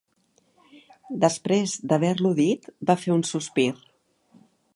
Després 1.25 1.75
d'haver-lo 1.91 2.33
dit 2.41 2.67
va 2.91 2.97
fer 3.05 3.13
un 3.19 3.25
sospir 3.35 3.69